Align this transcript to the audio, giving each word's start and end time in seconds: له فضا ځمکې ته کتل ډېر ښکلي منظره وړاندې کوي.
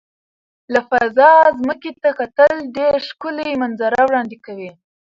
له 0.73 0.81
فضا 0.89 1.33
ځمکې 1.59 1.91
ته 2.01 2.09
کتل 2.19 2.53
ډېر 2.77 2.97
ښکلي 3.09 3.49
منظره 3.61 4.01
وړاندې 4.05 4.37
کوي. 4.45 4.71